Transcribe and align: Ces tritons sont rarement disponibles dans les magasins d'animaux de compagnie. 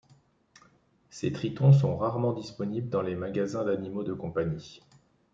Ces 1.11 1.31
tritons 1.31 1.73
sont 1.73 1.95
rarement 1.95 2.33
disponibles 2.33 2.89
dans 2.89 3.03
les 3.03 3.13
magasins 3.13 3.63
d'animaux 3.63 4.01
de 4.03 4.13
compagnie. 4.15 4.81